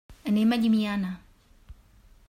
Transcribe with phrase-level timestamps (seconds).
[0.31, 1.11] Anem a Llimiana.